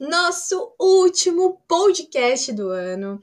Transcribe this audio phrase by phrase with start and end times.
[0.00, 3.20] nosso último podcast do ano.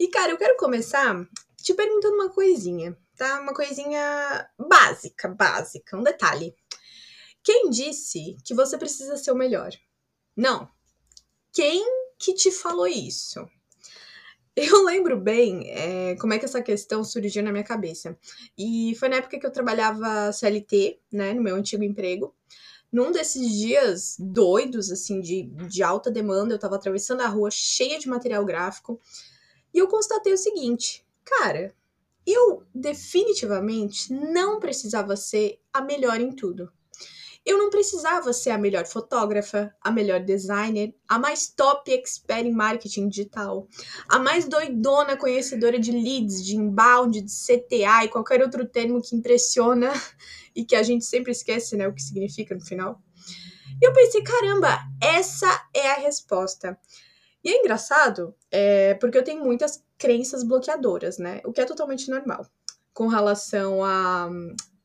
[0.00, 1.14] E, cara, eu quero começar
[1.62, 3.40] te perguntando uma coisinha, tá?
[3.40, 6.54] Uma coisinha básica, básica, um detalhe.
[7.42, 9.70] Quem disse que você precisa ser o melhor?
[10.34, 10.66] Não.
[11.52, 11.84] Quem
[12.18, 13.46] que te falou isso?
[14.56, 18.18] Eu lembro bem é, como é que essa questão surgiu na minha cabeça.
[18.56, 22.34] E foi na época que eu trabalhava CLT, né, no meu antigo emprego.
[22.94, 27.98] Num desses dias doidos, assim, de, de alta demanda, eu tava atravessando a rua cheia
[27.98, 29.00] de material gráfico
[29.74, 31.74] e eu constatei o seguinte: cara,
[32.24, 36.72] eu definitivamente não precisava ser a melhor em tudo.
[37.44, 42.52] Eu não precisava ser a melhor fotógrafa, a melhor designer, a mais top expert em
[42.52, 43.68] marketing digital,
[44.08, 49.14] a mais doidona conhecedora de leads, de inbound, de CTA e qualquer outro termo que
[49.14, 49.92] impressiona
[50.56, 53.02] e que a gente sempre esquece, né, o que significa no final.
[53.80, 56.78] E eu pensei, caramba, essa é a resposta.
[57.42, 61.42] E é engraçado, é, porque eu tenho muitas crenças bloqueadoras, né?
[61.44, 62.46] O que é totalmente normal
[62.94, 64.30] com relação a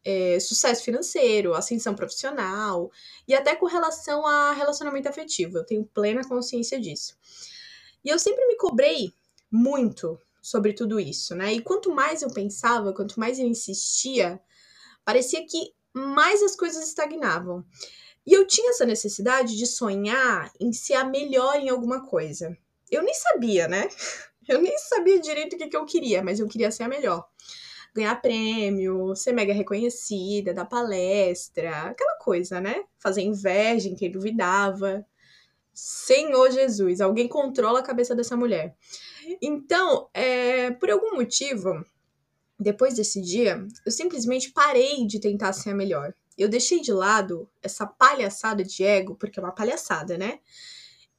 [0.03, 2.91] é, sucesso financeiro, ascensão profissional
[3.27, 5.57] e até com relação a relacionamento afetivo.
[5.57, 7.17] Eu tenho plena consciência disso.
[8.03, 9.13] E eu sempre me cobrei
[9.51, 11.53] muito sobre tudo isso, né?
[11.53, 14.39] E quanto mais eu pensava, quanto mais eu insistia,
[15.03, 17.65] parecia que mais as coisas estagnavam.
[18.25, 22.55] E eu tinha essa necessidade de sonhar em ser a melhor em alguma coisa.
[22.89, 23.87] Eu nem sabia, né?
[24.47, 27.23] Eu nem sabia direito o que, que eu queria, mas eu queria ser a melhor
[27.93, 32.83] ganhar prêmio, ser mega reconhecida, dar palestra, aquela coisa, né?
[32.97, 35.05] Fazer inveja em quem duvidava.
[35.73, 38.75] Senhor Jesus, alguém controla a cabeça dessa mulher.
[39.41, 41.85] Então, é, por algum motivo,
[42.59, 46.13] depois desse dia, eu simplesmente parei de tentar ser a melhor.
[46.37, 50.39] Eu deixei de lado essa palhaçada de ego, porque é uma palhaçada, né?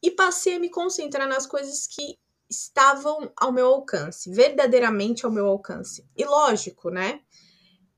[0.02, 2.18] E passei a me concentrar nas coisas que
[2.50, 6.04] estavam ao meu alcance, verdadeiramente ao meu alcance.
[6.16, 7.20] E lógico, né?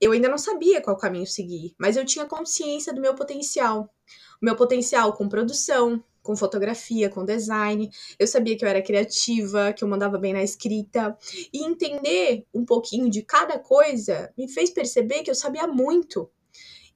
[0.01, 3.89] Eu ainda não sabia qual caminho seguir, mas eu tinha consciência do meu potencial.
[4.41, 7.91] O meu potencial com produção, com fotografia, com design.
[8.19, 11.17] Eu sabia que eu era criativa, que eu mandava bem na escrita.
[11.53, 16.31] E entender um pouquinho de cada coisa me fez perceber que eu sabia muito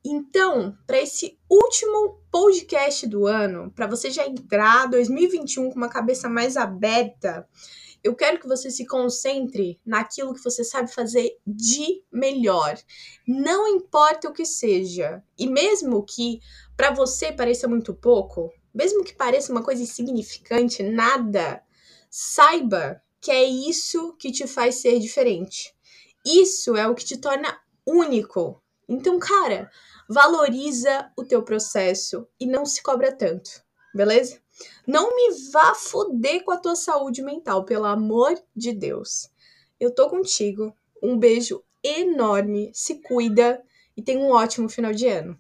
[0.08, 6.28] então, para esse último podcast do ano, para você já entrar 2021 com uma cabeça
[6.28, 7.48] mais aberta,
[8.04, 12.78] eu quero que você se concentre naquilo que você sabe fazer de melhor.
[13.26, 15.22] Não importa o que seja.
[15.36, 16.40] E mesmo que
[16.76, 21.62] para você pareça muito pouco, mesmo que pareça uma coisa insignificante, nada,
[22.08, 25.74] saiba que é isso que te faz ser diferente.
[26.24, 28.62] Isso é o que te torna único.
[28.88, 29.70] Então, cara,
[30.08, 33.50] valoriza o teu processo e não se cobra tanto,
[33.94, 34.38] beleza?
[34.86, 39.28] Não me vá foder com a tua saúde mental, pelo amor de Deus.
[39.80, 40.74] Eu tô contigo.
[41.02, 43.62] Um beijo enorme, se cuida
[43.96, 45.34] e tenha um ótimo final de ano.